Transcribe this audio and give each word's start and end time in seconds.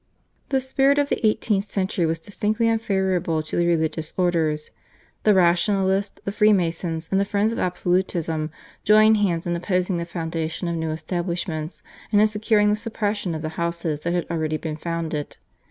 The 0.49 0.59
spirit 0.59 0.97
of 0.97 1.09
the 1.09 1.23
eighteenth 1.23 1.65
century 1.65 2.07
was 2.07 2.17
distinctly 2.19 2.67
unfavourable 2.67 3.43
to 3.43 3.55
the 3.55 3.67
religious 3.67 4.13
orders. 4.17 4.71
The 5.25 5.35
Rationalists, 5.35 6.19
the 6.25 6.31
Freemasons, 6.31 7.07
and 7.11 7.21
the 7.21 7.23
friends 7.23 7.53
of 7.53 7.59
absolutism 7.59 8.49
joined 8.83 9.17
hands 9.17 9.45
in 9.45 9.55
opposing 9.55 9.97
the 9.97 10.05
foundation 10.05 10.67
of 10.67 10.75
new 10.75 10.89
establishments 10.89 11.83
and 12.11 12.19
in 12.19 12.25
securing 12.25 12.69
the 12.69 12.75
suppression 12.75 13.35
of 13.35 13.43
the 13.43 13.49
houses 13.61 14.01
that 14.01 14.15
had 14.15 14.25
already 14.31 14.57
been 14.57 14.75
founded. 14.75 15.37